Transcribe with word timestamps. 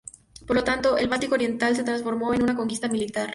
Por 0.47 0.55
lo 0.55 0.63
tanto, 0.63 0.97
el 0.97 1.07
Báltico 1.07 1.35
oriental 1.35 1.75
se 1.75 1.83
transformó 1.83 2.33
en 2.33 2.41
una 2.41 2.55
conquista 2.55 2.87
militar. 2.87 3.29